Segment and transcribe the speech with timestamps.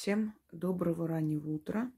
[0.00, 1.92] Всем доброго раннего утра.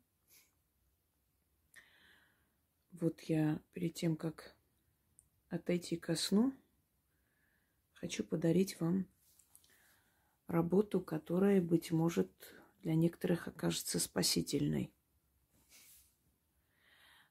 [2.90, 4.56] Вот я перед тем, как
[5.50, 6.52] отойти ко сну,
[7.94, 9.06] хочу подарить вам
[10.48, 12.28] работу, которая, быть может,
[12.80, 14.92] для некоторых окажется спасительной.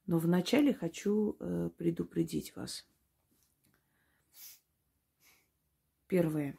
[0.06, 2.88] Но вначале хочу э, предупредить вас.
[6.08, 6.58] Первое.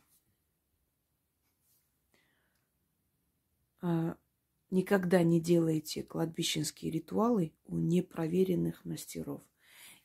[4.71, 9.43] Никогда не делайте кладбищенские ритуалы у непроверенных мастеров.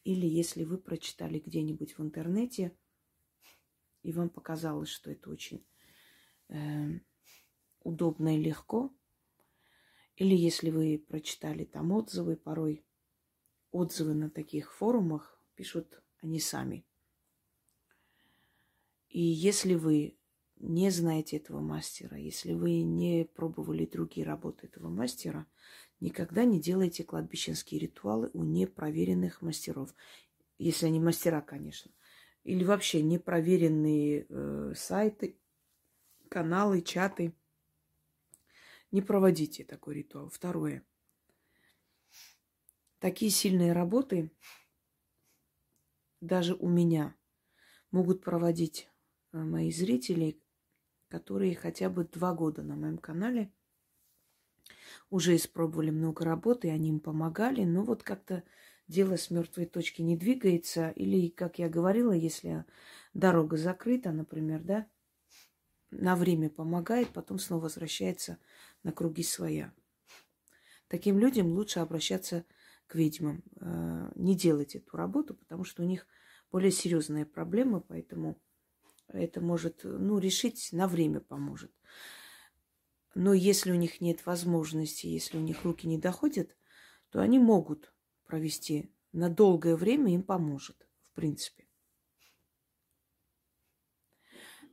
[0.03, 2.75] Или если вы прочитали где-нибудь в интернете,
[4.03, 5.65] и вам показалось, что это очень
[6.49, 6.99] э,
[7.81, 8.93] удобно и легко,
[10.15, 12.85] или если вы прочитали там отзывы, порой
[13.71, 16.85] отзывы на таких форумах пишут они сами.
[19.09, 20.16] И если вы
[20.59, 25.45] не знаете этого мастера, если вы не пробовали другие работы этого мастера,
[25.99, 29.93] никогда не делайте кладбищенские ритуалы у непроверенных мастеров.
[30.57, 31.91] Если они мастера, конечно.
[32.43, 35.37] Или вообще непроверенные э, сайты,
[36.29, 37.33] каналы, чаты.
[38.91, 40.29] Не проводите такой ритуал.
[40.29, 40.83] Второе.
[42.99, 44.31] Такие сильные работы
[46.21, 47.15] даже у меня
[47.91, 48.89] могут проводить
[49.31, 50.41] э, мои зрители,
[51.09, 53.51] которые хотя бы два года на моем канале
[55.09, 58.43] уже испробовали много работы, они им помогали, но вот как-то
[58.87, 62.65] дело с мертвой точки не двигается, или, как я говорила, если
[63.13, 64.87] дорога закрыта, например, да,
[65.91, 68.37] на время помогает, потом снова возвращается
[68.83, 69.73] на круги своя.
[70.87, 72.45] Таким людям лучше обращаться
[72.87, 73.43] к ведьмам.
[73.59, 76.07] Э, не делать эту работу, потому что у них
[76.51, 78.41] более серьезная проблема, поэтому
[79.07, 81.71] это может, ну, решить на время поможет.
[83.15, 86.55] Но если у них нет возможности, если у них руки не доходят,
[87.09, 87.93] то они могут
[88.25, 91.67] провести на долгое время, им поможет, в принципе.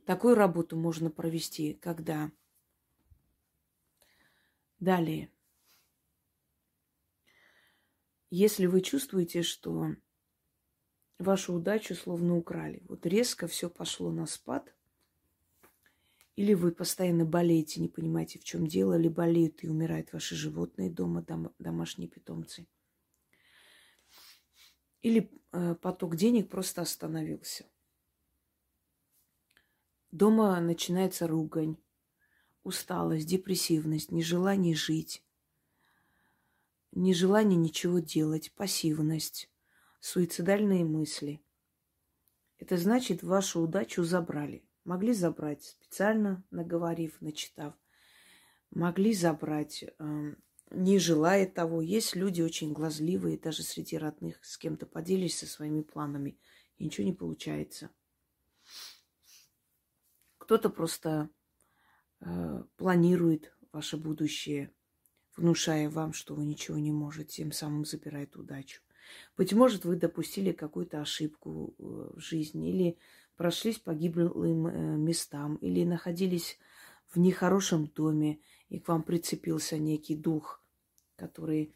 [0.05, 2.31] Такую работу можно провести, когда
[4.79, 5.31] далее.
[8.29, 9.95] Если вы чувствуете, что
[11.19, 12.81] вашу удачу словно украли.
[12.87, 14.73] Вот резко все пошло на спад.
[16.35, 20.89] Или вы постоянно болеете, не понимаете, в чем дело, или болеют и умирают ваши животные
[20.89, 22.67] дома, дом, домашние питомцы.
[25.01, 27.65] Или э, поток денег просто остановился.
[30.11, 31.77] Дома начинается ругань,
[32.63, 35.23] усталость, депрессивность, нежелание жить,
[36.91, 39.49] нежелание ничего делать, пассивность
[40.05, 41.41] суицидальные мысли.
[42.59, 44.63] Это значит, вашу удачу забрали.
[44.83, 47.73] Могли забрать специально наговорив, начитав.
[48.69, 50.35] Могли забрать, э,
[50.69, 51.81] не желая того.
[51.81, 56.37] Есть люди очень глазливые, даже среди родных, с кем-то поделишься со своими планами,
[56.77, 57.89] и ничего не получается.
[60.37, 61.31] Кто-то просто
[62.19, 64.71] э, планирует ваше будущее,
[65.35, 68.84] внушая вам, что вы ничего не можете, тем самым забирает удачу.
[69.37, 71.83] Быть может, вы допустили какую-то ошибку э,
[72.15, 72.97] в жизни, или
[73.37, 76.57] прошлись по гиблым э, местам, или находились
[77.07, 78.39] в нехорошем доме,
[78.69, 80.63] и к вам прицепился некий дух,
[81.15, 81.73] который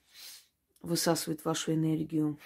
[0.82, 2.40] высасывает вашу энергию.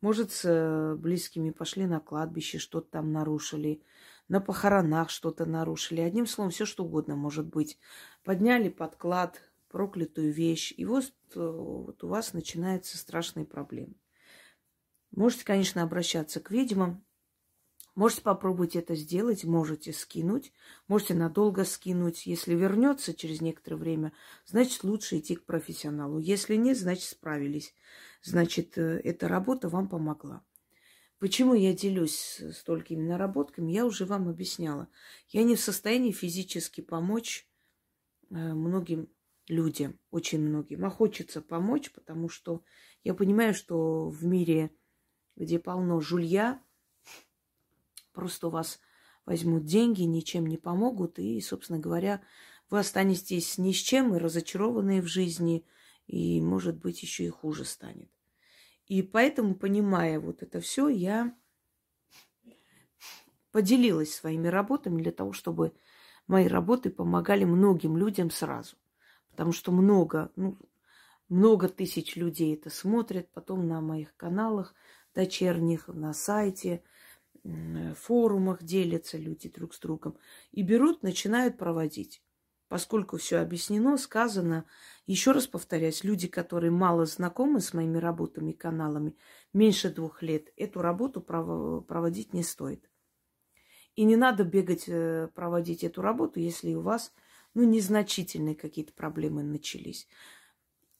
[0.00, 3.82] Может, с близкими пошли на кладбище, что-то там нарушили,
[4.28, 6.00] на похоронах что-то нарушили.
[6.00, 7.78] Одним словом, все что угодно может быть.
[8.22, 9.40] Подняли подклад,
[9.74, 10.72] проклятую вещь.
[10.76, 13.94] И вот, э, вот у вас начинаются страшные проблемы.
[15.10, 17.04] Можете, конечно, обращаться к ведьмам.
[17.96, 20.52] Можете попробовать это сделать, можете скинуть,
[20.86, 22.24] можете надолго скинуть.
[22.24, 24.12] Если вернется через некоторое время,
[24.46, 26.20] значит, лучше идти к профессионалу.
[26.20, 27.74] Если нет, значит, справились.
[28.22, 30.44] Значит, э, эта работа вам помогла.
[31.18, 34.86] Почему я делюсь столькими наработками, я уже вам объясняла.
[35.30, 37.48] Я не в состоянии физически помочь
[38.30, 39.08] э, многим
[39.48, 40.84] людям, очень многим.
[40.84, 42.62] А хочется помочь, потому что
[43.02, 44.70] я понимаю, что в мире,
[45.36, 46.62] где полно жулья,
[48.12, 48.80] просто у вас
[49.26, 52.22] возьмут деньги, ничем не помогут, и, собственно говоря,
[52.70, 55.66] вы останетесь ни с чем и разочарованные в жизни,
[56.06, 58.10] и, может быть, еще и хуже станет.
[58.86, 61.34] И поэтому, понимая вот это все, я
[63.50, 65.72] поделилась своими работами для того, чтобы
[66.26, 68.76] мои работы помогали многим людям сразу
[69.34, 70.56] потому что много, ну,
[71.28, 74.76] много тысяч людей это смотрят, потом на моих каналах
[75.12, 76.84] дочерних, на сайте,
[77.96, 80.16] форумах делятся люди друг с другом
[80.52, 82.22] и берут, начинают проводить.
[82.68, 84.64] поскольку все объяснено, сказано,
[85.06, 89.16] еще раз повторяюсь, люди, которые мало знакомы с моими работами и каналами,
[89.52, 92.88] меньше двух лет, эту работу проводить не стоит.
[93.96, 97.12] И не надо бегать э, проводить эту работу, если у вас
[97.54, 100.06] ну, незначительные какие-то проблемы начались.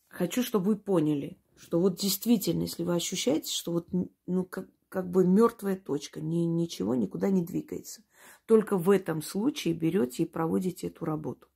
[0.09, 3.89] Хочу, чтобы вы поняли, что вот действительно, если вы ощущаете, что вот
[4.27, 8.03] ну, как, как бы мертвая точка, ни, ничего никуда не двигается.
[8.47, 11.49] Только в этом случае берете и проводите эту работу.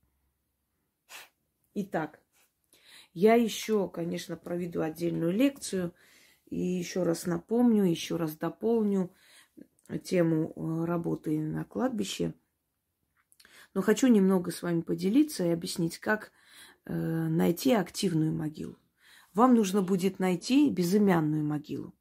[1.73, 2.19] Итак,
[3.13, 5.93] я еще, конечно, проведу отдельную лекцию
[6.49, 9.13] и еще раз напомню, еще раз дополню
[10.03, 12.33] тему э, работы на кладбище.
[13.73, 16.31] Но хочу немного с вами поделиться и объяснить, как
[16.85, 18.77] э, найти активную могилу.
[19.33, 21.93] Вам нужно будет найти безымянную могилу.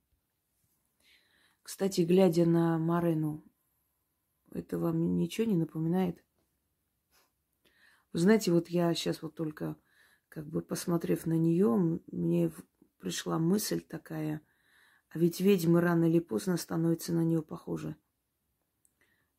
[1.62, 3.44] Кстати, глядя на Марену,
[4.52, 6.24] это вам ничего не напоминает?
[8.14, 9.76] Вы знаете, вот я сейчас вот только,
[10.30, 12.50] как бы посмотрев на нее, мне
[12.98, 14.40] пришла мысль такая,
[15.10, 17.96] а ведь ведьмы рано или поздно становятся на нее похожи.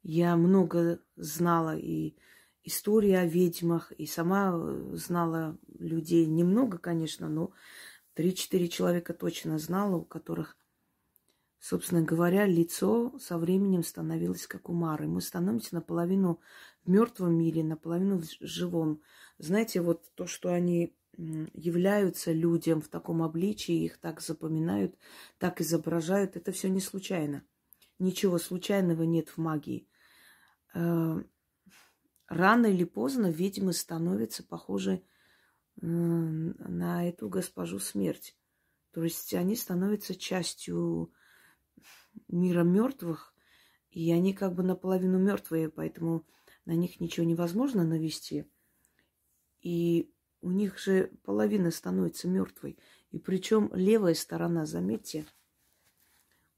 [0.02, 2.16] Я много знала и
[2.64, 6.26] истории о ведьмах, и сама э, знала людей.
[6.26, 7.52] Немного, конечно, но
[8.14, 10.58] три-четыре человека точно знала, у которых
[11.60, 15.08] Собственно говоря, лицо со временем становилось как у Мары.
[15.08, 16.40] Мы становимся наполовину
[16.86, 19.02] в мертвом мире, наполовину в живом.
[19.40, 24.96] Знаете, вот то, что они являются людям в таком обличии, их так запоминают,
[25.38, 27.44] так изображают, это все не случайно.
[28.00, 29.88] Ничего случайного нет в магии.
[30.74, 31.22] Э,
[32.28, 35.04] рано или поздно ведьмы становятся похожи
[35.82, 38.36] на эту госпожу смерть.
[38.92, 41.14] То есть они становятся частью
[42.28, 43.34] мира мертвых,
[43.92, 46.26] и они как бы наполовину мертвые, поэтому
[46.66, 48.46] на них ничего невозможно навести.
[49.62, 50.12] И
[50.42, 52.78] у них же половина становится мертвой.
[53.12, 55.26] И причем левая сторона, заметьте,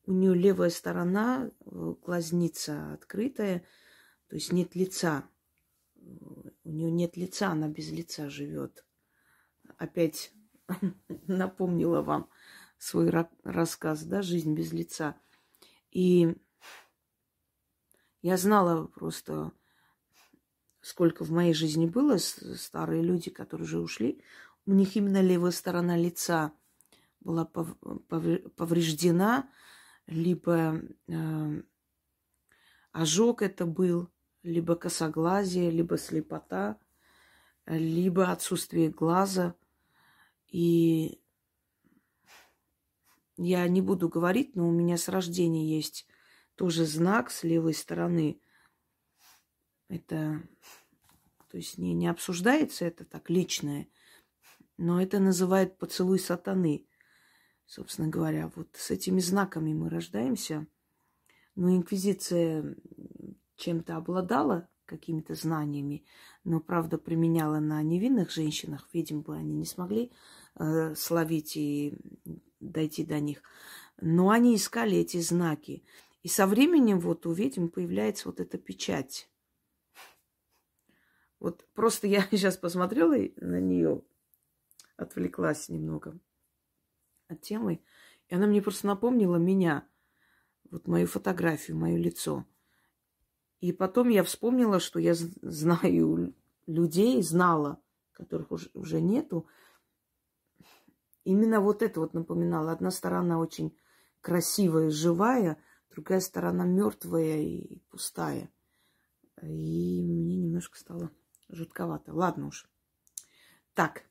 [0.06, 3.65] у нее левая сторона, э, глазница открытая,
[4.27, 5.25] то есть нет лица.
[6.63, 8.86] У нее нет лица, она без лица живет.
[9.77, 10.33] Опять
[11.27, 12.30] напомнила вам
[12.77, 13.12] свой
[13.44, 15.15] рассказ, да, жизнь без лица.
[15.92, 16.36] И
[18.21, 19.51] я знала просто,
[20.81, 24.24] сколько в моей жизни было старые люди, которые уже ушли.
[24.65, 26.53] У них именно левая сторона лица
[27.19, 29.50] была повреждена,
[30.12, 31.62] либо э,
[32.92, 34.10] ожог это был,
[34.44, 36.78] либо косоглазие, либо слепота,
[37.66, 39.56] либо отсутствие глаза.
[40.48, 41.22] И
[43.38, 46.06] я не буду говорить, но у меня с рождения есть
[46.56, 48.40] тоже знак с левой стороны.
[49.88, 50.42] Это,
[51.50, 53.88] то есть не, не обсуждается это так личное,
[54.78, 56.86] но это называют поцелуй сатаны.
[57.72, 60.68] Собственно говоря, вот с этими знаками мы рождаемся.
[61.56, 62.76] Но инквизиция
[63.56, 66.04] чем-то обладала, какими-то знаниями,
[66.44, 70.12] но, правда, применяла на невинных женщинах, видимо, бы они не смогли
[70.60, 71.98] э, словить и
[72.60, 73.42] дойти до них.
[74.02, 75.86] Но они искали эти знаки.
[76.24, 79.30] И со временем вот у ведьм появляется вот эта печать.
[81.40, 84.04] Вот просто я сейчас посмотрела на нее,
[84.98, 86.20] отвлеклась немного
[87.32, 87.82] от темы,
[88.28, 89.88] и она мне просто напомнила меня,
[90.70, 92.46] вот мою фотографию, мое лицо.
[93.60, 96.34] И потом я вспомнила, что я знаю
[96.66, 97.82] людей, знала,
[98.14, 99.48] которых уже, уже нету,
[101.24, 102.72] Именно вот это вот напоминало.
[102.72, 103.78] Одна сторона очень
[104.22, 108.52] красивая, живая, другая сторона мертвая и пустая.
[109.42, 111.12] И мне немножко стало
[111.50, 112.14] жутковато.
[112.14, 112.68] Ладно уж.
[113.74, 114.04] Так.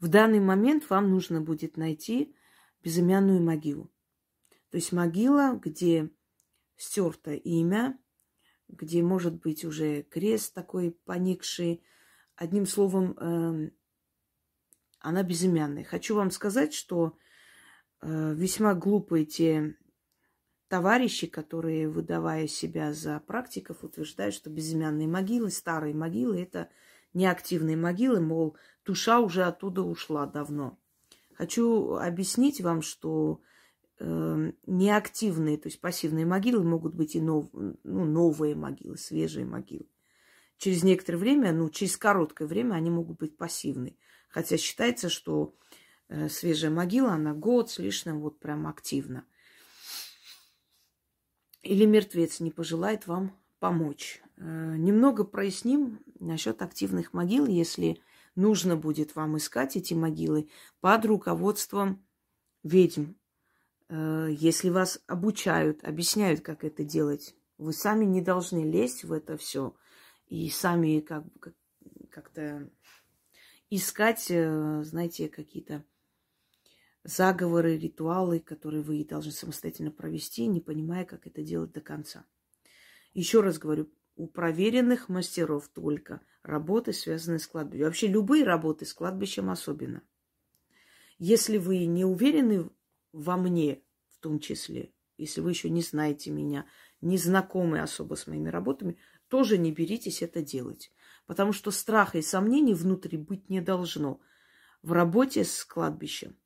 [0.00, 2.34] В данный момент вам нужно будет найти
[2.82, 3.92] безымянную могилу.
[4.70, 6.10] То есть могила, где
[6.76, 7.98] стерто имя,
[8.68, 11.82] где может быть уже крест такой поникший.
[12.34, 13.72] Одним словом, эм,
[15.00, 15.84] она безымянная.
[15.84, 17.18] Хочу вам сказать, что
[18.00, 19.76] э, весьма глупые те
[20.68, 26.70] товарищи, которые, выдавая себя за практиков, утверждают, что безымянные могилы, старые могилы– это
[27.12, 28.56] неактивные могилы, мол,
[28.90, 30.76] душа уже оттуда ушла давно.
[31.34, 33.40] Хочу объяснить вам, что
[34.00, 39.86] э, неактивные, то есть пассивные могилы могут быть и нов, ну, новые могилы, свежие могилы.
[40.58, 43.96] Через некоторое время, ну, через короткое время они могут быть пассивные.
[44.28, 45.54] Хотя считается, что
[46.08, 49.24] э, свежая могила, она год с лишним вот прям активно.
[51.62, 54.20] Или мертвец не пожелает вам помочь.
[54.36, 58.00] Э, немного проясним насчет активных могил, если
[58.40, 60.48] нужно будет вам искать эти могилы
[60.80, 62.04] под руководством
[62.62, 63.12] ведьм.
[63.88, 69.36] Э, если вас обучают, объясняют, как это делать, вы сами не должны лезть в это
[69.36, 69.74] все
[70.26, 71.24] и сами как,
[72.10, 72.70] как-то
[73.68, 75.84] искать, э, знаете, какие-то
[77.04, 82.24] заговоры, ритуалы, которые вы должны самостоятельно провести, не понимая, как это делать до конца.
[83.12, 87.84] Еще раз говорю, у проверенных мастеров только работы, связанные с кладбищем.
[87.84, 90.02] Вообще любые работы с кладбищем особенно.
[91.18, 92.70] Если вы не уверены
[93.12, 96.66] во мне, в том числе, если вы еще не знаете меня,
[97.00, 98.98] не знакомы особо с моими работами,
[99.28, 100.92] тоже не беритесь это делать.
[101.26, 104.20] Потому что страха и сомнений внутри быть не должно
[104.82, 106.36] в работе с кладбищем.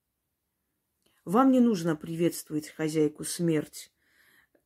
[1.25, 3.93] Вам не нужно приветствовать хозяйку смерть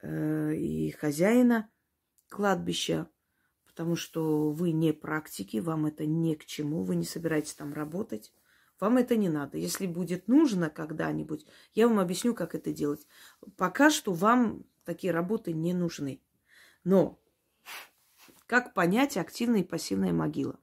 [0.02, 1.71] э, и хозяина
[2.28, 3.08] кладбища,
[3.66, 8.32] потому что вы не практики, вам это не к чему, вы не собираетесь там работать.
[8.80, 9.58] Вам это не надо.
[9.58, 13.06] Если будет нужно когда-нибудь, я вам объясню, как это делать.
[13.56, 16.20] Пока что вам такие работы не нужны.
[16.85, 17.18] Но
[18.47, 20.58] как понять активная и пассивная могила?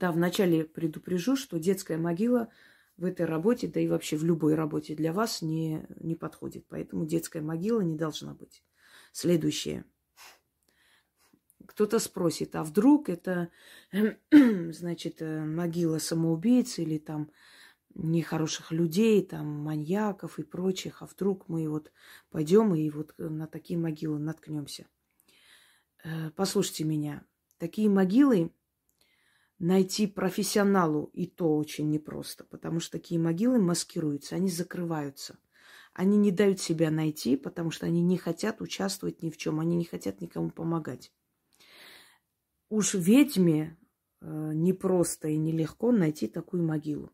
[0.00, 2.48] Да, вначале предупрежу, что детская могила
[2.96, 6.66] в этой работе, да и вообще в любой работе для вас не, не подходит.
[6.68, 8.64] Поэтому детская могила не должна быть.
[9.12, 9.84] Следующее.
[11.74, 13.50] Кто-то спросит, а вдруг это,
[14.30, 17.32] значит, э, могила самоубийц или там
[17.96, 21.90] нехороших людей, там маньяков и прочих, а вдруг мы вот
[22.30, 24.86] пойдем и вот на такие могилы наткнемся.
[26.04, 27.24] Э, послушайте меня,
[27.58, 28.52] такие могилы
[29.58, 35.38] найти профессионалу и то очень непросто, потому что такие могилы маскируются, они закрываются.
[35.92, 39.74] Они не дают себя найти, потому что они не хотят участвовать ни в чем, они
[39.76, 41.12] не хотят никому помогать.
[42.74, 43.78] Уж ведьме
[44.20, 47.12] э, непросто и нелегко найти такую могилу.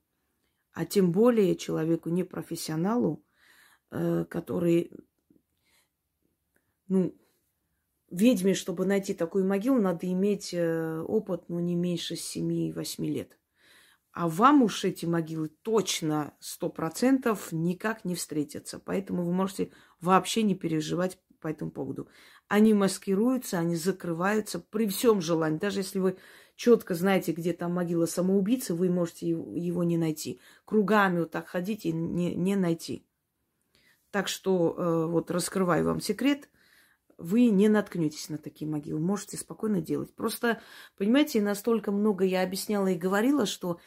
[0.72, 3.22] А тем более человеку непрофессионалу,
[3.90, 4.90] э, который,
[6.88, 7.14] ну,
[8.10, 13.38] ведьме, чтобы найти такую могилу, надо иметь э, опыт, ну, не меньше 7-8 лет.
[14.12, 18.78] А вам уж эти могилы точно сто процентов никак не встретятся.
[18.78, 22.08] Поэтому вы можете вообще не переживать по этому поводу.
[22.50, 25.58] Они маскируются, они закрываются при всем желании.
[25.58, 26.18] Даже если вы
[26.56, 30.40] четко знаете, где там могила самоубийцы, вы можете его не найти.
[30.66, 33.06] Кругами вот так ходить и не, не найти.
[34.10, 36.50] Так что э, вот раскрываю вам секрет–
[37.20, 38.98] вы не наткнетесь на такие могилы.
[38.98, 40.12] Можете спокойно делать.
[40.14, 40.60] Просто,
[40.96, 43.78] понимаете, настолько много я объясняла и говорила, что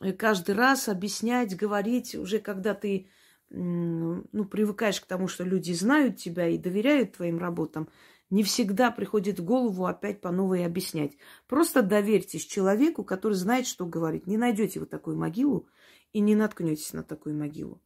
[0.00, 3.08] э, каждый раз объяснять, говорить, уже когда ты
[3.50, 7.88] ну, привыкаешь к тому, что люди знают тебя и доверяют твоим работам,
[8.30, 11.16] не всегда приходит в голову опять по новой объяснять.
[11.46, 14.26] Просто доверьтесь человеку, который знает, что говорить.
[14.26, 15.68] Не найдете вы такую могилу
[16.12, 17.80] и не наткнетесь на такую могилу.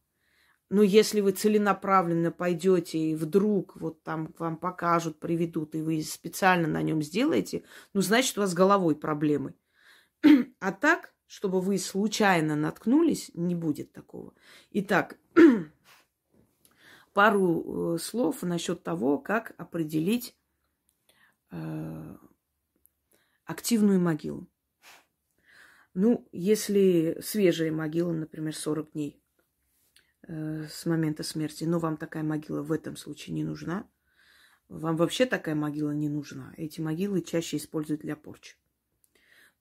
[0.69, 6.67] Но если вы целенаправленно пойдете и вдруг вот там вам покажут, приведут, и вы специально
[6.67, 7.63] на нем сделаете,
[7.93, 9.55] ну, значит, у вас головой проблемы.
[10.59, 14.33] А так, чтобы вы случайно наткнулись, не будет такого.
[14.71, 15.17] Итак,
[17.13, 20.35] пару э, слов насчет того, как определить
[21.51, 22.17] э,
[23.45, 24.49] активную могилу.
[25.93, 29.19] Ну, если свежая могила, например, 40 дней,
[30.31, 33.89] Э, с момента смерти, но вам такая могила в этом случае не нужна.
[34.67, 36.53] Вам вообще такая могила не нужна.
[36.55, 38.55] Эти могилы чаще используют для порчи.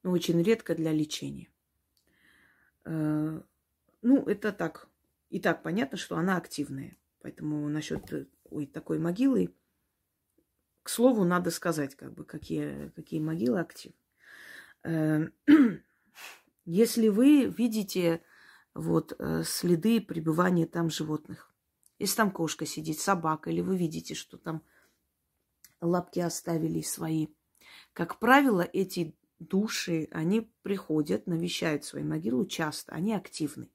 [0.02, 1.48] Но очень редко для лечения.
[2.88, 3.40] Э,
[4.02, 4.88] ну, это так.
[5.28, 6.96] И так понятно, что она активная.
[7.20, 9.54] Поэтому насчет э, ой, такой могилы,
[10.82, 13.98] к слову, надо сказать, как бы, какие, какие могилы активны.
[16.64, 18.22] Если вы видите
[18.74, 21.52] вот, э, следы пребывания там животных.
[21.98, 24.62] Если там кошка сидит, собака, или вы видите, что там
[25.80, 27.26] лапки оставили свои.
[27.92, 33.68] Как правило, эти души, они приходят, навещают свои могилы часто, они активны.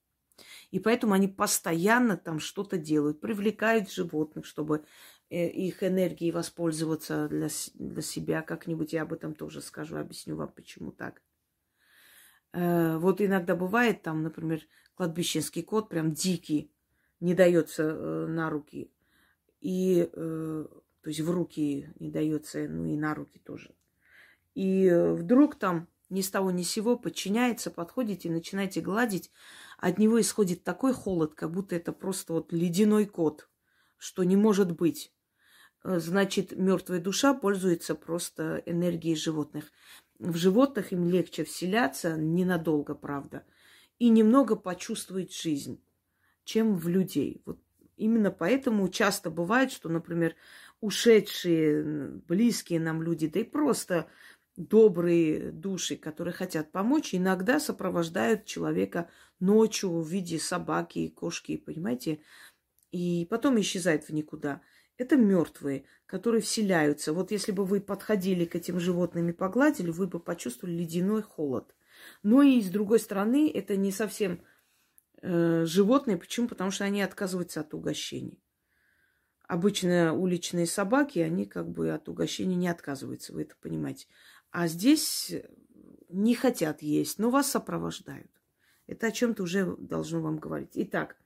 [0.72, 4.84] И поэтому они постоянно там что-то делают, привлекают животных, чтобы
[5.30, 8.94] э, их энергией воспользоваться для, для себя как-нибудь.
[8.94, 11.22] Я об этом тоже скажу, объясню вам, почему так.
[12.54, 14.62] Э, вот иногда бывает там, например,
[14.96, 16.72] кладбищенский кот прям дикий,
[17.20, 18.92] не дается э, на руки.
[19.62, 20.70] И, то
[21.06, 23.74] есть в руки не дается, ну и на руки тоже.
[24.56, 29.32] И э, вдруг там ни с того ни с сего подчиняется, подходите, начинаете гладить,
[29.80, 33.50] от него исходит такой холод, как будто это просто вот ледяной кот,
[33.98, 35.12] что не может быть.
[35.84, 39.72] э, значит, мертвая душа пользуется просто энергией животных.
[40.20, 43.46] В животных им легче вселяться, ненадолго, правда,
[44.00, 45.82] и немного почувствовать жизнь,
[46.46, 47.42] чем в людей.
[47.46, 47.60] Вот
[47.98, 50.36] именно поэтому часто бывает, что, например,
[50.82, 51.84] ушедшие,
[52.28, 54.08] близкие нам люди, да и просто
[54.56, 62.20] добрые души, которые хотят помочь, иногда сопровождают человека ночью в виде собаки, кошки, понимаете,
[62.92, 64.62] и потом исчезают в никуда.
[64.98, 67.14] Это мертвые, которые вселяются.
[67.14, 71.76] Вот если бы вы подходили к этим животным и погладили, вы бы почувствовали ледяной холод.
[72.22, 74.42] Но и с другой стороны, это не совсем
[75.22, 76.18] э, животные.
[76.18, 76.48] Почему?
[76.48, 78.40] Потому что они отказываются от угощений.
[79.48, 84.08] Обычно уличные собаки, они как бы от угощения не отказываются, вы это понимаете.
[84.54, 85.34] А здесь
[86.10, 88.30] не хотят есть, но вас сопровождают.
[88.86, 90.74] Это о чем-то уже должно вам говорить.
[90.76, 91.18] Итак,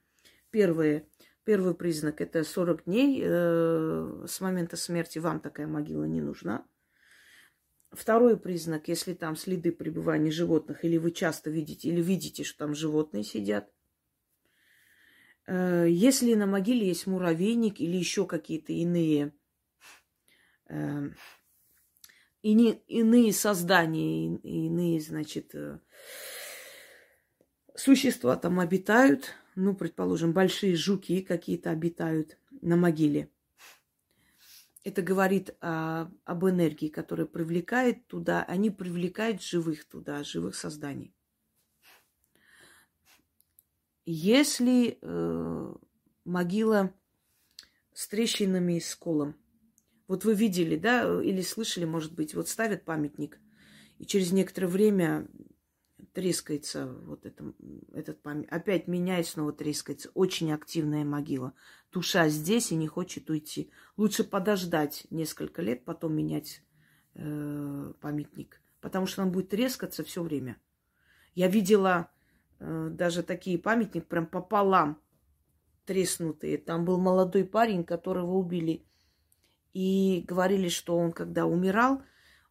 [0.50, 1.06] первое,
[1.44, 6.66] первый признак– это 40 дней э, с момента смерти вам такая могила не нужна.
[7.90, 12.74] Второй признак, если там следы пребывания животных, или вы часто видите, или видите, что там
[12.74, 13.70] животные сидят.
[15.46, 19.34] Э, если на могиле есть муравейник или еще какие-то иные
[20.70, 21.10] э,
[22.42, 25.80] и не, иные создания, иные, значит, э,
[27.74, 29.34] существа там обитают.
[29.56, 33.28] Ну, предположим, большие жуки какие-то обитают на могиле.
[34.84, 41.12] Это говорит о, об энергии, которая привлекает туда, они привлекают живых туда, живых созданий.
[44.06, 45.74] Если э,
[46.24, 46.94] могила
[47.92, 49.34] с трещинами и сколом–
[50.08, 53.38] вот вы видели, да, или слышали, может быть, вот ставят памятник,
[53.98, 55.28] и через некоторое время
[56.12, 57.52] трескается вот это,
[57.92, 58.52] этот памятник.
[58.52, 60.10] Опять меняет, снова трескается.
[60.14, 61.54] Очень активная могила.
[61.92, 63.70] Душа здесь и не хочет уйти.
[63.96, 66.62] Лучше подождать несколько лет, потом менять
[67.14, 68.60] э, памятник.
[68.80, 70.56] Потому что он будет трескаться все время.
[71.34, 72.10] Я видела
[72.58, 75.00] э, даже такие памятники прям пополам
[75.84, 76.58] треснутые.
[76.58, 78.84] Там был молодой парень, которого убили
[79.78, 82.02] и говорили, что он, когда умирал,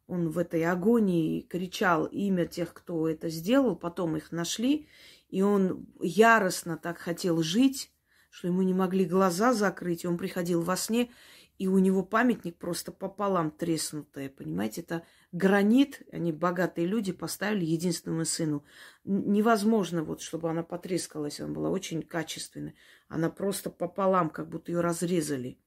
[0.07, 4.87] он в этой агонии кричал имя тех, кто это сделал, потом их нашли,
[5.27, 7.91] и он яростно так хотел жить,
[8.29, 11.11] что ему не могли глаза закрыть, и он приходил во сне,
[11.57, 18.23] и у него памятник просто пополам треснутый, понимаете, это гранит, они богатые люди поставили единственному
[18.23, 18.63] сыну.
[19.03, 22.75] Невозможно вот, чтобы она потрескалась, она была очень качественная.
[23.09, 25.59] Она просто пополам, как будто ее разрезали.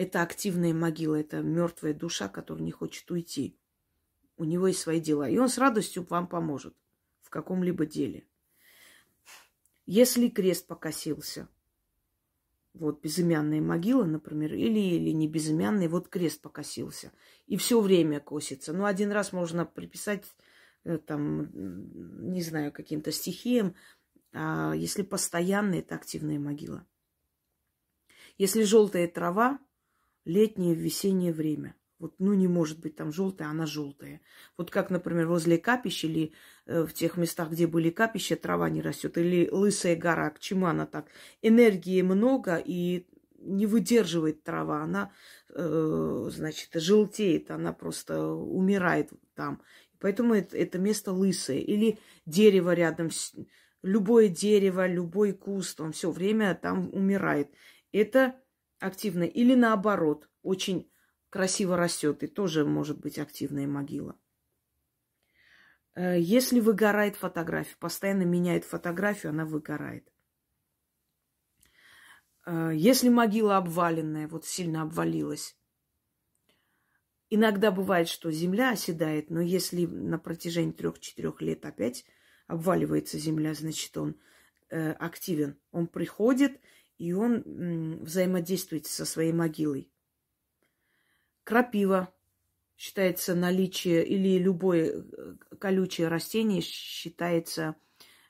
[0.00, 3.60] Это активная могила, это мертвая душа, которая не хочет уйти.
[4.38, 5.28] У него есть свои дела.
[5.28, 6.74] И он с радостью вам поможет
[7.20, 8.26] в каком-либо деле.
[9.84, 11.50] Если крест покосился,
[12.72, 17.12] вот безымянная могила, например, или, или не безымянный, вот крест покосился.
[17.46, 18.72] И все время косится.
[18.72, 20.24] Ну, один раз можно приписать,
[20.84, 21.50] э, там,
[22.32, 23.74] не знаю, каким-то стихиям,
[24.32, 26.86] а если постоянно, это активная могила.
[28.38, 29.58] Если желтая трава,
[30.24, 31.74] летнее, весеннее время.
[32.00, 34.22] Вот, ну, не может быть там желтая, она желтая.
[34.56, 36.32] Вот как, например, возле капищ или
[36.64, 39.18] э, в тех местах, где были капища, трава не растет.
[39.18, 41.08] Или лысая гора, к чему она так?
[41.42, 43.06] Энергии много и
[43.36, 44.82] не выдерживает трава.
[44.82, 45.12] Она,
[45.50, 49.60] э, значит, желтеет, она просто умирает там.
[49.98, 51.58] Поэтому это, это место лысое.
[51.58, 53.34] Или дерево рядом с...
[53.82, 57.50] Любое дерево, любой куст, он все время там умирает.
[57.92, 58.36] Это
[58.80, 59.28] активная.
[59.28, 60.90] Или наоборот, очень
[61.30, 64.18] красиво растет, и тоже может быть активная могила.
[65.94, 70.10] Э, если выгорает фотография, постоянно меняет фотографию, она выгорает.
[72.46, 75.56] Э, если могила обваленная, вот сильно обвалилась,
[77.28, 82.04] иногда бывает, что земля оседает, но если на протяжении трех-четырех лет опять
[82.46, 84.16] обваливается земля, значит, он
[84.70, 85.56] э, активен.
[85.70, 86.60] Он приходит
[87.00, 87.42] и он
[88.02, 89.90] взаимодействует со своей могилой.
[91.44, 92.12] Крапива
[92.76, 97.76] считается наличие, или любое э, колючее растение считается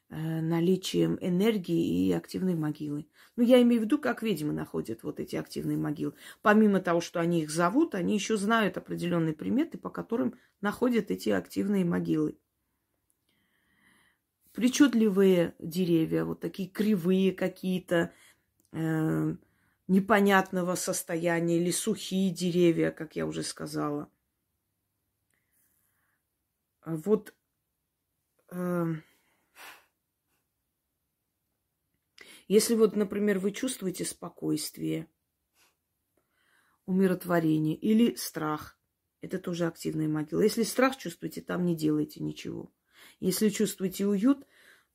[0.09, 3.09] э, наличием энергии и активной могилы.
[3.35, 6.15] Ну, я имею в виду, как ведьмы находят вот эти активные могилы.
[6.41, 11.31] Помимо того, что они их зовут, они еще знают определенные приметы, по которым находят эти
[11.31, 12.39] активные могилы.
[14.53, 18.13] Причудливые деревья, вот такие кривые какие-то,
[18.73, 19.35] э,
[19.89, 24.11] непонятного состояния или сухие деревья, как я уже сказала.
[26.83, 27.35] А вот
[28.51, 28.87] э,
[32.49, 35.09] если вот, например, вы чувствуете спокойствие,
[36.91, 38.77] умиротворение или страх.
[39.21, 40.43] Это тоже активная могила.
[40.43, 42.73] Если страх чувствуете, там не делайте ничего.
[43.21, 44.47] Если чувствуете уют,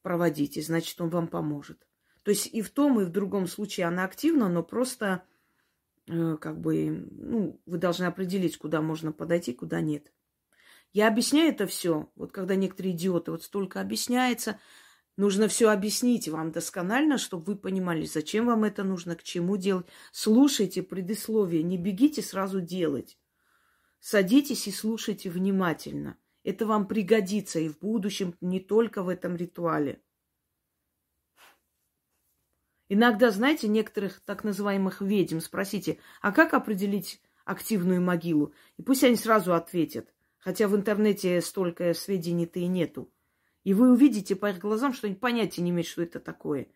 [0.01, 1.87] проводите, значит, он вам поможет.
[2.25, 5.23] То есть и в том, и в другом случае она активна, но просто
[6.07, 10.11] э, как бы, ну, вы должны определить, куда можно подойти, куда нет.
[10.91, 12.09] Я объясняю это все.
[12.15, 14.59] Вот когда некоторые идиоты вот столько объясняется,
[15.17, 19.85] нужно все объяснить вам досконально, чтобы вы понимали, зачем вам это нужно, к чему делать.
[20.11, 23.19] Слушайте предисловие, не бегите сразу делать.
[23.99, 26.17] Садитесь и слушайте внимательно.
[26.43, 30.01] Это вам пригодится и в будущем, не только в этом ритуале.
[32.87, 38.53] Иногда, знаете, некоторых так называемых ведьм спросите, а как определить активную могилу?
[38.77, 40.13] И пусть они сразу ответят.
[40.37, 43.11] Хотя в интернете столько сведений-то и нету.
[43.63, 46.67] И вы увидите по их глазам, что они понятия не имеют, что это такое.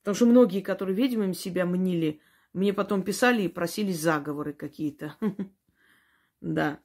[0.00, 2.20] Потому что многие, которые ведьмами себя мнили,
[2.52, 5.16] мне потом писали и просили заговоры какие-то.
[6.40, 6.78] Да.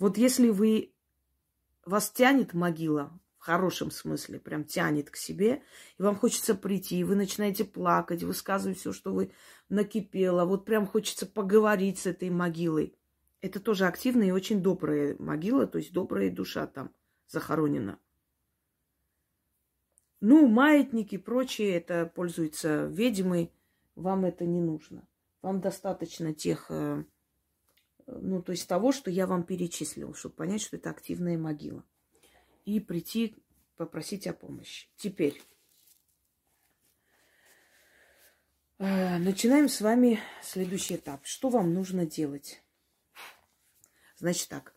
[0.00, 0.92] Вот если вы
[1.84, 3.16] вас тянет могила,
[3.46, 5.62] хорошем смысле, прям тянет к себе,
[5.98, 9.30] и вам хочется прийти, и вы начинаете плакать, высказывать все, что вы
[9.68, 12.98] накипело, вот прям хочется поговорить с этой могилой.
[13.40, 16.92] Это тоже активная и очень добрая могила, то есть добрая душа там
[17.28, 18.00] захоронена.
[20.20, 23.52] Ну, маятники и прочее, это пользуются ведьмой,
[23.94, 25.06] вам это не нужно.
[25.42, 27.04] Вам достаточно тех, э,
[28.06, 31.84] ну, то есть того, что я вам перечислил, чтобы понять, что это активная могила.
[32.66, 33.34] И прийти
[33.76, 34.88] попросить о помощи.
[34.96, 35.40] Теперь
[38.78, 41.24] Э, начинаем с вами следующий этап.
[41.24, 42.62] Что вам нужно делать?
[44.18, 44.74] Значит так,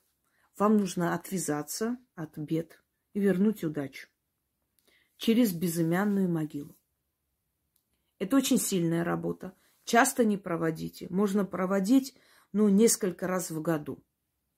[0.57, 2.81] вам нужно отвязаться от бед
[3.13, 4.07] и вернуть удачу
[5.17, 6.77] через безымянную могилу.
[8.19, 9.53] Это очень сильная работа.
[9.83, 11.07] Часто не проводите.
[11.09, 12.15] Можно проводить,
[12.53, 14.01] ну, несколько раз в году.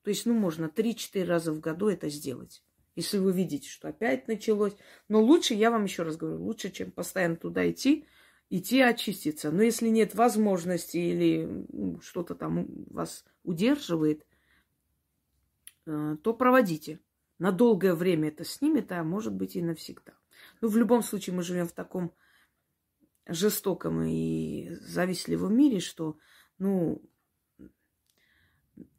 [0.04, 2.64] То есть, ну, можно 3-4 раза в году это сделать.
[2.96, 4.76] Если вы видите, что опять началось.
[5.08, 8.06] Но лучше, я вам еще раз говорю, лучше, чем постоянно туда идти,
[8.50, 9.52] идти очиститься.
[9.52, 14.26] Но если нет возможности или что-то там вас удерживает,
[15.86, 17.00] э, то проводите.
[17.40, 20.14] На долгое время это снимет, а может быть и навсегда.
[20.60, 22.14] Ну, в любом случае, мы живем в таком
[23.26, 26.18] жестоком и завистливом мире, что,
[26.58, 27.02] ну,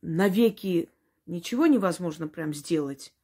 [0.00, 0.90] навеки
[1.26, 3.14] ничего невозможно прям сделать,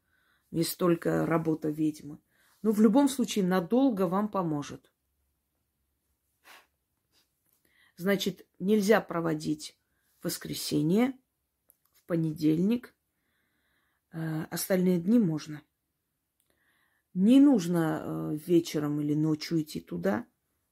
[0.51, 2.19] не столько работа ведьмы.
[2.63, 4.91] Но в любом случае надолго вам поможет.
[7.97, 9.77] Значит, нельзя проводить
[10.23, 11.19] воскресенье,
[11.95, 12.95] в понедельник.
[14.13, 15.63] Э, остальные дни можно.
[17.15, 20.27] Не нужно э, вечером или ночью идти туда.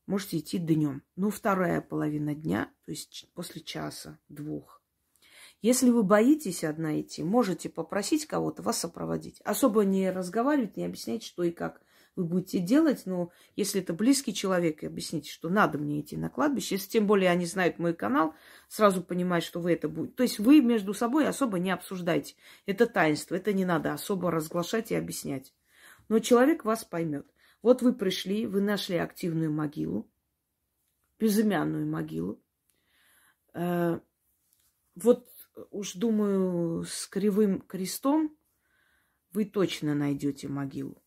[0.07, 1.03] Можете идти днем.
[1.17, 4.76] Ну, вторая половина дня, то есть после часа, двух.
[5.63, 9.41] Если вы боитесь одна идти, можете попросить кого-то вас сопроводить.
[9.45, 11.81] Особо не разговаривать, не объяснять, что и как
[12.17, 16.77] вы будете делать, но если это близкий человек, объясните, что надо мне идти на кладбище,
[16.77, 18.35] если тем более они знают мой канал,
[18.69, 20.15] сразу понимают, что вы это будете.
[20.15, 22.35] То есть вы между собой особо не обсуждайте.
[22.65, 25.53] Это таинство, это не надо особо разглашать и объяснять.
[26.09, 27.27] Но человек вас поймет.
[27.61, 30.09] Вот вы пришли, вы нашли активную могилу,
[31.19, 32.41] безымянную могилу.
[33.53, 34.01] Э,
[34.95, 35.29] вот
[35.71, 38.37] уж думаю, с кривым крестом
[39.33, 41.03] вы точно найдете могилу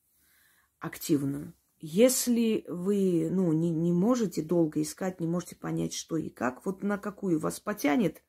[0.79, 1.53] активную.
[1.81, 6.83] Если вы ну, не, не можете долго искать, не можете понять, что и как, вот
[6.83, 8.21] на какую вас потянет,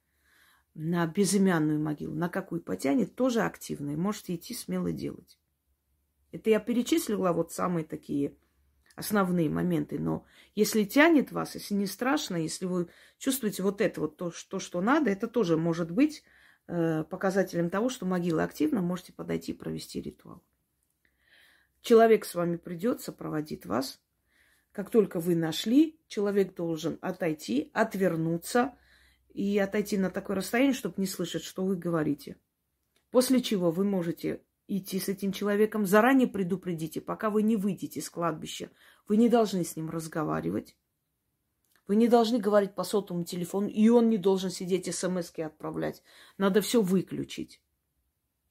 [0.75, 3.97] на безымянную могилу, на какую потянет, тоже активная.
[3.97, 5.39] Можете идти смело делать.
[6.31, 8.37] Это я перечислила вот самые такие
[8.97, 9.99] основные моменты.
[9.99, 10.25] Но
[10.55, 14.81] если тянет вас, если не страшно, если вы чувствуете вот это вот то, что, что
[14.81, 16.23] надо, это тоже может быть
[16.67, 20.43] э, показателем того, что могила активна, можете подойти и провести ритуал.
[21.83, 24.01] Человек с вами придет, сопроводит вас.
[24.73, 28.75] Как только вы нашли, человек должен отойти, отвернуться
[29.31, 32.37] и отойти на такое расстояние, чтобы не слышать, что вы говорите.
[33.11, 34.43] После чего вы можете
[34.79, 38.71] идти с этим человеком, заранее предупредите, пока вы не выйдете с кладбища.
[39.09, 40.77] Вы не должны с ним разговаривать.
[41.89, 46.05] Вы не должны говорить по сотовому телефону, и он не должен сидеть смс отправлять.
[46.39, 47.61] Надо все выключить.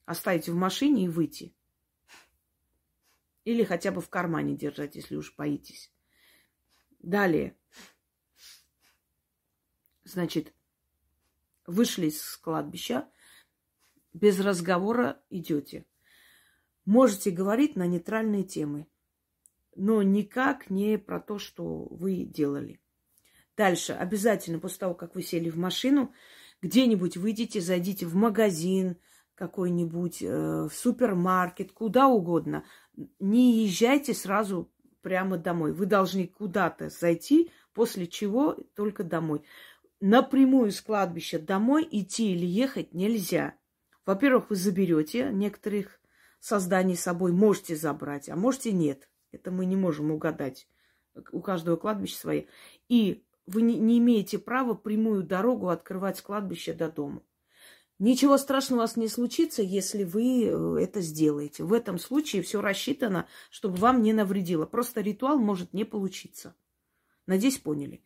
[0.06, 1.56] Оставить в машине и выйти.
[3.46, 5.90] Или хотя бы в кармане держать, если уж боитесь.
[7.00, 7.56] Далее.
[10.04, 10.54] Значит,
[11.66, 13.08] вышли с кладбища,
[14.12, 15.86] без разговора идете.
[16.90, 18.88] Можете говорить на нейтральные темы.
[19.76, 22.82] но никак не про то, что вы делали.
[23.56, 26.12] Дальше обязательно после того, как вы сели в машину,
[26.64, 28.98] где-нибудь выйдите, зайдите в магазин
[29.36, 32.66] какой-нибудь, э, в супермаркет, куда угодно.
[33.20, 34.72] Не езжайте сразу
[35.04, 35.72] прямо домой.
[35.74, 39.44] Вы должны куда-то зайти, после чего только домой.
[40.02, 43.54] Напрямую с кладбища домой идти или ехать нельзя.
[44.08, 45.99] Во-первых, вы заберете некоторых
[46.40, 49.10] созданий с собой, можете забрать, а можете нет.
[49.32, 50.68] Это мы не можем угадать.
[51.32, 52.46] У каждого кладбища свои.
[52.88, 57.24] И вы не, не имеете права прямую дорогу открывать с кладбища до дома.
[58.00, 61.64] Ничего страшного у вас не случится, если вы э, это сделаете.
[61.64, 64.66] В этом случае все рассчитано, чтобы вам не навредило.
[64.66, 66.56] Просто ритуал может не получиться.
[67.26, 68.02] Надеюсь, поняли.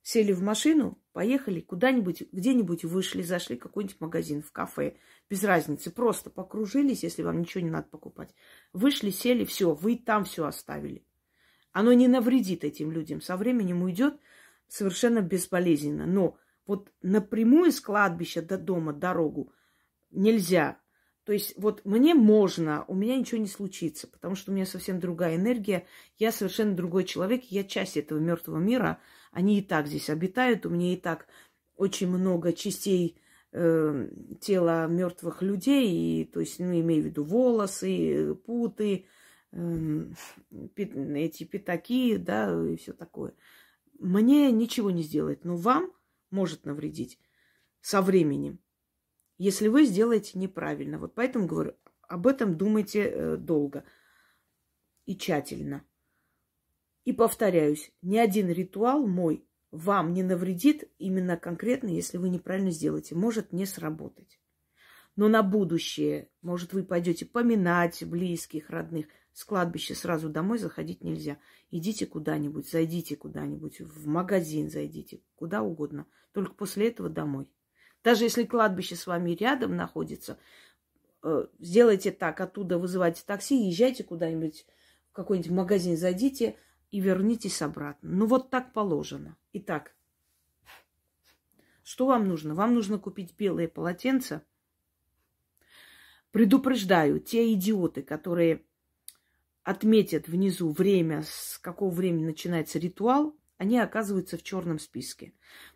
[0.00, 4.98] Сели в машину, поехали куда-нибудь, где-нибудь вышли, зашли в какой-нибудь магазин, в кафе.
[5.30, 5.90] Без разницы.
[5.90, 8.34] Просто покружились, если вам ничего не надо покупать.
[8.74, 11.06] Вышли, сели, все, вы там все оставили.
[11.72, 13.22] Оно не навредит этим людям.
[13.22, 14.20] Со временем уйдет
[14.68, 16.04] совершенно безболезненно.
[16.04, 19.54] Но вот напрямую с кладбища до дома дорогу
[20.10, 20.78] нельзя.
[21.24, 25.00] То есть вот мне можно, у меня ничего не случится, потому что у меня совсем
[25.00, 25.86] другая энергия,
[26.18, 29.00] я совершенно другой человек, я часть этого мертвого мира,
[29.36, 31.28] они и так здесь обитают, у меня и так
[31.74, 33.20] очень много частей
[33.52, 34.08] э,
[34.40, 39.04] тела мертвых людей, и, то есть, ну, имею в виду волосы, путы,
[39.52, 40.06] э,
[40.78, 43.34] эти пятаки, да, и все такое.
[43.98, 45.92] Мне ничего не сделает, но вам
[46.30, 47.20] может навредить
[47.82, 48.58] со временем,
[49.36, 50.98] если вы сделаете неправильно.
[50.98, 51.74] Вот поэтому говорю,
[52.08, 53.84] об этом думайте э, долго
[55.04, 55.84] и тщательно.
[57.06, 63.14] И повторяюсь, ни один ритуал мой вам не навредит именно конкретно, если вы неправильно сделаете.
[63.14, 64.40] Может не сработать.
[65.14, 69.06] Но на будущее, может, вы пойдете поминать близких, родных.
[69.32, 71.38] С кладбища сразу домой заходить нельзя.
[71.70, 76.06] Идите куда-нибудь, зайдите куда-нибудь, в магазин зайдите, куда угодно.
[76.32, 77.48] Только после этого домой.
[78.02, 80.38] Даже если кладбище с вами рядом находится,
[81.22, 84.66] э, сделайте так, оттуда вызывайте такси, езжайте куда-нибудь
[85.10, 86.56] в какой-нибудь магазин, зайдите
[86.90, 88.10] и вернитесь обратно.
[88.10, 89.36] Ну вот так положено.
[89.52, 89.94] Итак,
[91.82, 92.54] что вам нужно?
[92.54, 94.44] Вам нужно купить белые полотенца.
[96.32, 98.64] Предупреждаю, те идиоты, которые
[99.62, 105.32] отметят внизу время, с какого времени начинается ритуал, они оказываются в черном списке.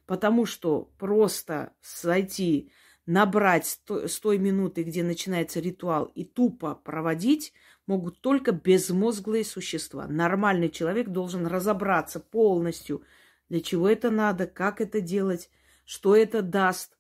[0.07, 2.71] Потому что просто зайти,
[3.07, 7.53] набрать с той минуты, где начинается ритуал, и тупо проводить
[7.87, 10.07] могут только безмозглые существа.
[10.07, 13.03] Нормальный человек должен разобраться полностью,
[13.49, 15.51] для чего это надо, как это делать,
[15.85, 16.97] что это даст.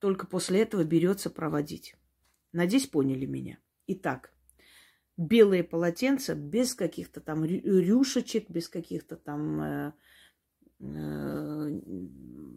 [0.00, 1.94] Только после этого берется проводить.
[2.52, 3.58] Надеюсь, поняли меня.
[3.86, 4.32] Итак,
[5.16, 9.92] белые полотенца без каких-то там рюшечек, без каких-то там э,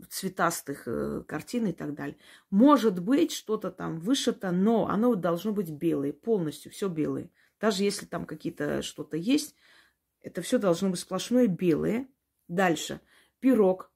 [0.09, 2.17] цветастых э, картин и так далее.
[2.49, 7.31] Может быть, что-то там вышито, но оно должно быть белое, полностью все белое.
[7.59, 9.55] Даже если там какие-то что-то есть,
[10.21, 12.07] это все должно быть сплошное белое.
[12.47, 12.99] Дальше.
[13.39, 13.91] Пирог.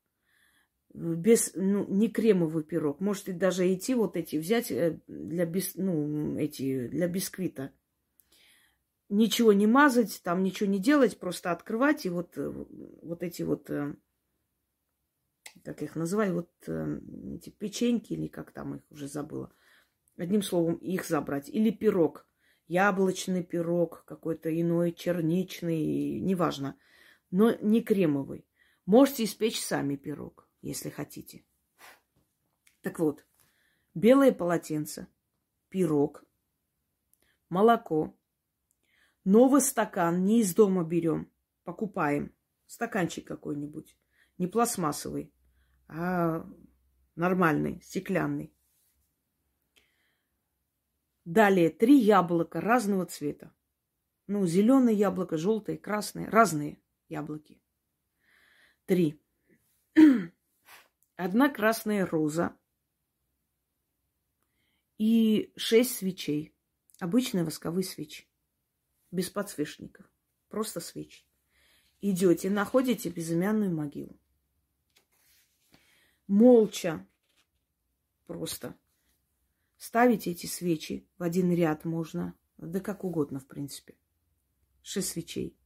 [0.94, 3.02] Без, ну, не кремовый пирог.
[3.02, 4.72] Можете даже идти вот эти взять
[5.08, 7.74] для, бис, ну, эти, для бисквита
[9.10, 12.52] ничего не мазать, там ничего не делать, просто открывать и вот, э,
[13.02, 13.96] вот эти вот, э,
[15.64, 17.00] как их называю, вот э,
[17.36, 19.54] эти печеньки или как там их уже забыла.
[20.18, 21.50] Одним словом, их забрать.
[21.50, 22.28] Или пирог.
[22.68, 26.78] Яблочный пирог, какой-то иной, черничный, неважно.
[27.32, 28.48] Но не кремовый.
[28.86, 31.44] Можете испечь сами пирог, если хотите.
[32.82, 33.26] Так вот,
[33.94, 35.08] белое полотенце,
[35.70, 36.24] пирог,
[37.50, 38.16] молоко,
[39.26, 41.32] Новый стакан не из дома берем,
[41.64, 42.32] покупаем.
[42.68, 43.98] Стаканчик какой-нибудь.
[44.38, 45.34] Не пластмассовый,
[45.88, 46.46] а
[47.16, 48.54] нормальный, стеклянный.
[51.24, 53.54] Далее три яблока разного цвета.
[54.28, 57.62] Ну, зеленое яблоко, желтое, красное, разные яблоки.
[58.86, 59.22] Три.
[61.16, 62.58] Одна красная роза
[64.98, 66.56] и шесть свечей.
[67.00, 68.28] Обычные восковые свечи
[69.12, 70.06] без подсвечников.
[70.50, 71.26] Просто свечи.
[72.02, 74.20] Идете, находите безымянную могилу.
[76.28, 77.06] Молча
[78.26, 78.76] просто
[79.78, 83.96] ставите эти свечи в один ряд можно, да как угодно, в принципе.
[84.82, 85.58] Шесть свечей.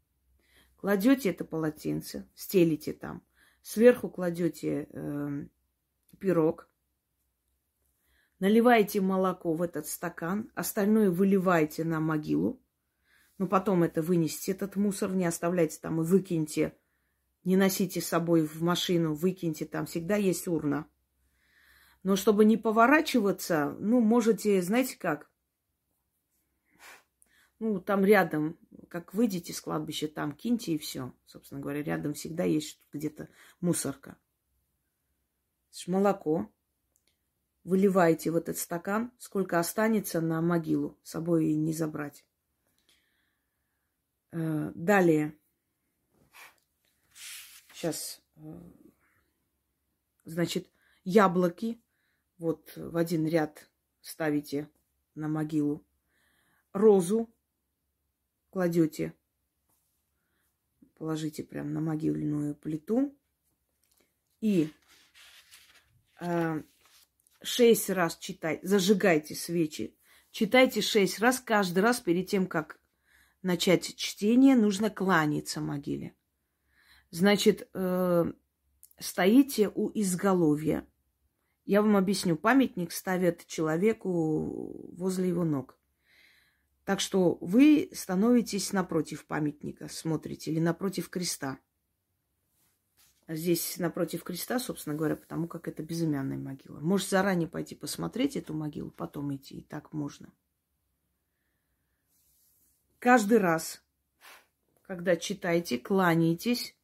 [0.76, 3.22] Кладете это полотенце, стелите там.
[3.62, 5.46] Сверху кладете э,
[6.20, 6.70] пирог.
[8.40, 12.62] Наливаете молоко в этот стакан, остальное выливаете на могилу
[13.38, 16.78] Но потом это вынесите, этот мусор, не оставляйте там и выкиньте.
[17.44, 20.88] Не носите с собой в машину, выкиньте, там всегда есть урна.
[22.04, 25.30] Но чтобы не поворачиваться, ну, можете, знаете как,
[27.60, 31.14] ну, там рядом, как выйдете с кладбища, там киньте и все.
[31.26, 34.18] Собственно говоря, рядом всегда есть где-то мусорка.
[35.88, 36.50] Молоко
[37.64, 42.26] выливаете в этот стакан, сколько останется на могилу, с собой не забрать.
[44.32, 45.38] Э, далее.
[47.80, 48.22] Сейчас.
[48.36, 48.60] Э,
[50.26, 50.70] значит,
[51.06, 51.82] яблоки
[52.38, 53.70] вот в один ряд
[54.02, 54.70] ставите
[55.16, 55.86] на могилу.
[56.74, 57.34] Розу
[58.50, 59.14] кладете,
[60.96, 63.18] положите прямо на могильную плиту.
[64.42, 64.74] И
[66.20, 66.62] э,
[67.42, 69.96] шесть раз читайте, зажигайте свечи.
[70.32, 72.78] Читайте шесть раз, каждый раз перед тем, как
[73.42, 76.14] начать чтение, нужно кланяться могиле.
[77.12, 78.32] Значит, э,
[79.00, 80.88] стоите у изголовья.
[81.66, 82.36] Я вам объясню.
[82.36, 85.78] Памятник ставят человеку возле его ног.
[86.86, 91.60] Так что вы становитесь напротив памятника, смотрите, или напротив креста.
[93.28, 96.80] Здесь напротив креста, собственно говоря, потому как это безымянная могила.
[96.80, 100.34] Можешь заранее пойти посмотреть эту могилу, потом идти, и так можно.
[102.98, 103.84] Каждый раз,
[104.82, 106.76] когда читаете, кланяйтесь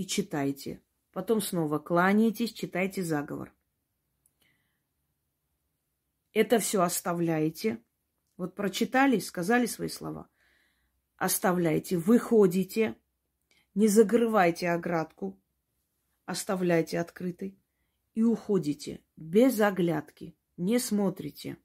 [0.00, 0.80] и читайте.
[1.12, 3.54] Потом снова кланяйтесь, читайте заговор.
[6.32, 7.84] Это все оставляете.
[8.38, 10.30] Вот прочитали, сказали свои слова.
[11.16, 12.96] Оставляйте, выходите,
[13.74, 15.38] не закрывайте оградку,
[16.24, 17.60] оставляйте открытой
[18.14, 21.58] и уходите без оглядки, не смотрите.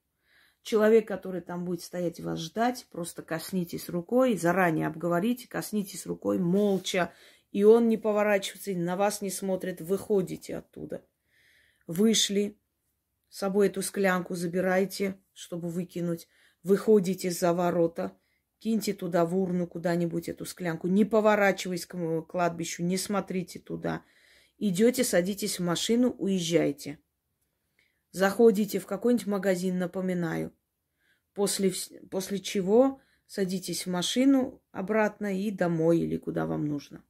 [0.60, 7.14] Человек, который там будет стоять вас ждать, просто коснитесь рукой, заранее обговорите, коснитесь рукой молча,
[7.56, 11.02] и он не поворачивается, на вас не смотрит, выходите оттуда.
[11.86, 12.58] Вышли,
[13.30, 16.28] с собой эту склянку забирайте, чтобы выкинуть.
[16.62, 18.14] Выходите за ворота,
[18.58, 20.86] киньте туда в урну куда-нибудь эту склянку.
[20.86, 21.96] Не поворачиваясь к
[22.28, 24.02] кладбищу, не смотрите туда.
[24.58, 26.98] Идете, садитесь в машину, уезжайте.
[28.10, 30.52] Заходите в какой-нибудь магазин, напоминаю.
[31.32, 31.72] После,
[32.10, 37.02] после чего садитесь в машину обратно и домой или куда вам нужно.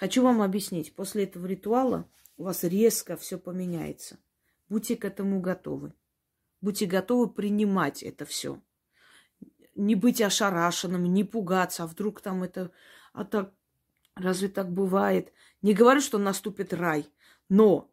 [0.00, 2.08] Хочу вам объяснить, после этого ритуала
[2.38, 4.18] у вас резко все поменяется.
[4.70, 5.92] Будьте к этому готовы.
[6.62, 8.62] Будьте готовы принимать это все.
[9.74, 12.70] Не быть ошарашенным, не пугаться, а вдруг там это...
[13.12, 13.52] А так,
[14.14, 15.34] разве так бывает?
[15.60, 17.06] Не говорю, что наступит рай,
[17.50, 17.92] но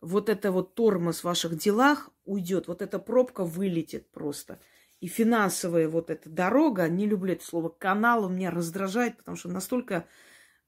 [0.00, 4.58] вот это вот тормоз в ваших делах уйдет, вот эта пробка вылетит просто.
[4.98, 9.50] И финансовая вот эта дорога, не люблю это слово, канал у меня раздражает, потому что
[9.50, 10.08] настолько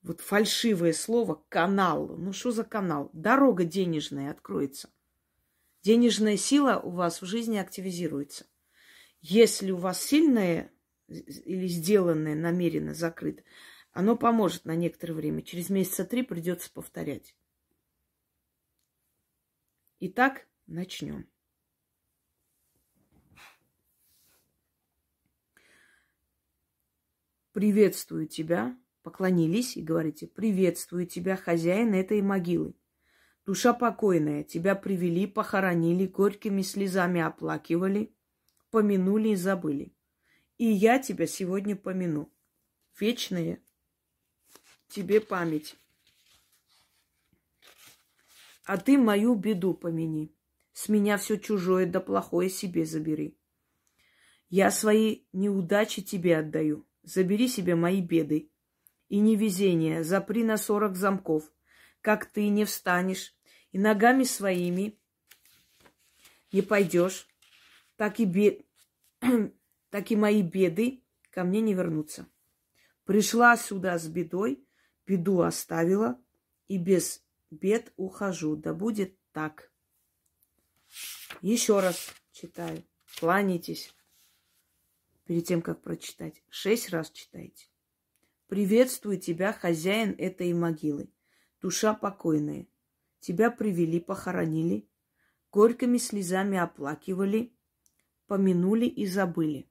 [0.04, 2.16] вот фальшивое слово канал.
[2.18, 3.10] Ну что за канал?
[3.14, 4.90] Дорога денежная откроется.
[5.82, 8.46] Денежная сила у вас в жизни активизируется.
[9.22, 10.70] Если у вас сильное
[11.08, 13.42] или сделанное намеренно закрыто,
[13.92, 15.42] оно поможет на некоторое время.
[15.42, 17.34] Через месяца три придется повторять.
[20.00, 21.30] Итак, начнем.
[27.52, 28.76] Приветствую тебя.
[29.04, 32.74] Поклонились и говорите, приветствую тебя, хозяин этой могилы.
[33.44, 38.16] Душа покойная, тебя привели, похоронили, горькими слезами оплакивали,
[38.70, 39.94] помянули и забыли.
[40.56, 42.32] И я тебя сегодня помяну.
[42.98, 43.62] Вечная
[44.88, 45.76] тебе память.
[48.64, 50.34] А ты мою беду помяни.
[50.72, 53.36] С меня все чужое да плохое себе забери.
[54.48, 56.88] Я свои неудачи тебе отдаю.
[57.02, 58.50] Забери себе мои беды
[59.08, 60.04] и невезение.
[60.04, 61.50] Запри на сорок замков
[62.04, 63.34] как ты не встанешь
[63.72, 65.00] и ногами своими
[66.52, 67.26] не пойдешь,
[67.96, 68.60] так и, бед...
[69.90, 72.28] так и мои беды ко мне не вернутся.
[73.04, 74.68] Пришла сюда с бедой,
[75.06, 76.20] беду оставила,
[76.68, 78.54] и без бед ухожу.
[78.54, 79.72] Да будет так.
[81.40, 82.84] Еще раз читаю.
[83.18, 83.94] Кланяйтесь
[85.24, 86.42] перед тем, как прочитать.
[86.50, 87.66] Шесть раз читайте.
[88.54, 91.08] Приветствую тебя, хозяин этой могилы
[91.60, 92.68] душа покойная.
[93.18, 94.88] Тебя привели, похоронили,
[95.50, 97.52] горькими слезами оплакивали,
[98.28, 99.68] помянули и забыли.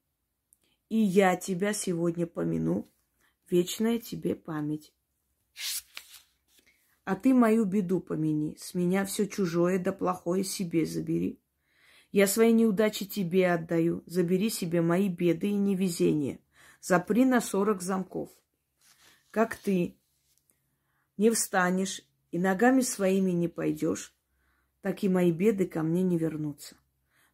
[0.90, 2.86] И я тебя сегодня помяну,
[3.48, 4.92] вечная тебе память.
[7.04, 11.40] А ты мою беду помяни, с меня все чужое да плохое себе забери.
[12.12, 14.02] Я свои неудачи тебе отдаю.
[14.04, 16.38] Забери себе мои беды и невезения.
[16.82, 18.28] Запри на сорок замков.
[19.34, 19.98] Как ты
[21.16, 24.14] не встанешь и ногами своими не пойдешь,
[24.80, 26.76] так и мои беды ко мне не вернутся.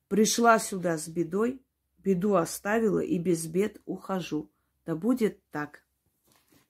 [0.08, 1.62] Пришла сюда с бедой,
[1.98, 4.50] беду оставила и без бед ухожу.
[4.86, 5.84] Да будет так.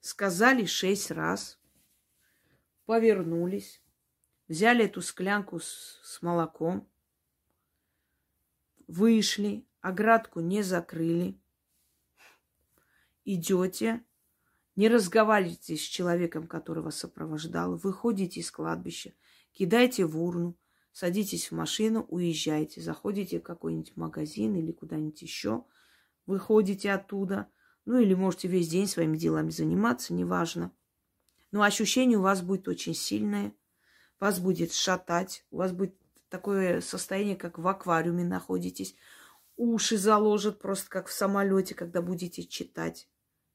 [0.01, 1.61] Сказали шесть раз,
[2.85, 3.81] повернулись,
[4.49, 6.89] взяли эту склянку с, с молоком,
[8.89, 11.39] вышли, оградку не закрыли,
[13.25, 14.05] идете,
[14.81, 19.13] не разговаривайте с человеком, который вас сопровождал, выходите из кладбища,
[19.53, 20.57] кидайте в урну,
[20.91, 25.67] садитесь в машину, уезжаете, заходите в какой-нибудь магазин или куда-нибудь еще,
[26.25, 27.51] выходите оттуда,
[27.85, 30.73] ну или можете весь день своими делами заниматься, неважно.
[31.53, 33.53] Но ощущение у вас будет очень сильное,
[34.19, 35.95] вас будет шатать, у вас будет
[36.31, 38.97] такое состояние, как в аквариуме находитесь,
[39.59, 43.11] уши заложат просто как в самолете, когда будете читать.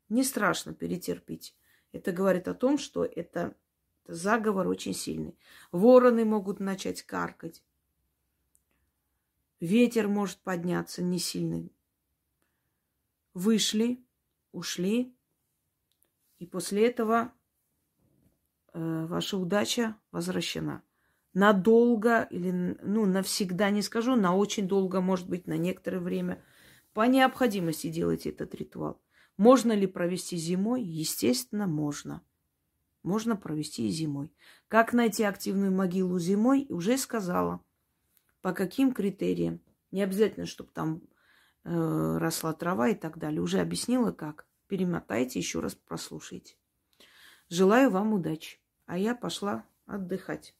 [0.10, 1.54] Не страшно, перетерпите.
[1.92, 3.56] Это говорит о том, что это
[4.06, 5.38] заговор очень сильный.
[5.72, 7.64] Вороны могут начать каркать.
[9.60, 11.72] Ветер может подняться не сильный.
[13.34, 14.04] Вышли,
[14.52, 15.16] ушли,
[16.40, 17.34] и после этого
[18.74, 20.84] э, ваша удача возвращена.
[21.34, 26.44] Надолго или, ну, навсегда не скажу, на очень долго, может быть, на некоторое время.
[26.94, 29.02] По необходимости делайте этот ритуал.
[29.38, 30.82] Можно ли провести зимой?
[30.82, 32.22] Естественно, можно.
[33.04, 34.32] Можно провести и зимой.
[34.68, 37.62] Как найти активную могилу зимой, уже сказала.
[38.42, 39.62] По каким критериям?
[39.92, 41.02] Не обязательно, чтобы там
[41.64, 43.42] э, росла трава и так далее.
[43.42, 44.48] Уже объяснила, как.
[44.68, 46.56] Перемотайте, еще раз прослушайте.
[47.50, 48.60] Желаю вам удачи.
[48.86, 50.56] А я пошла отдыхать.